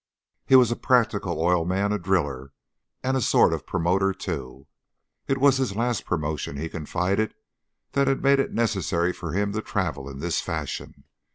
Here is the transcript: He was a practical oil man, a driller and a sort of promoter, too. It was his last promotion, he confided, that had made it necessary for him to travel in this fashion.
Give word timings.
He 0.47 0.55
was 0.55 0.71
a 0.71 0.75
practical 0.75 1.39
oil 1.39 1.63
man, 1.63 1.91
a 1.91 1.99
driller 1.99 2.53
and 3.03 3.15
a 3.15 3.21
sort 3.21 3.53
of 3.53 3.67
promoter, 3.67 4.15
too. 4.15 4.65
It 5.27 5.37
was 5.37 5.57
his 5.57 5.75
last 5.75 6.07
promotion, 6.07 6.57
he 6.57 6.69
confided, 6.69 7.35
that 7.91 8.07
had 8.07 8.23
made 8.23 8.39
it 8.39 8.51
necessary 8.51 9.13
for 9.13 9.33
him 9.33 9.53
to 9.53 9.61
travel 9.61 10.09
in 10.09 10.17
this 10.17 10.41
fashion. 10.41 11.03